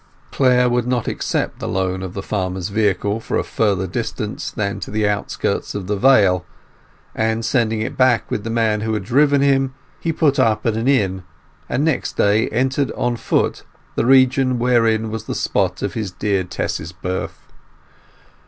[0.31, 4.79] Clare would not accept the loan of the farmer's vehicle for a further distance than
[4.79, 6.43] to the outskirts of the Vale,
[7.13, 10.75] and, sending it back with the man who had driven him, he put up at
[10.75, 11.21] an inn,
[11.69, 13.61] and next day entered on foot
[13.93, 17.53] the region wherein was the spot of his dear Tess's birth.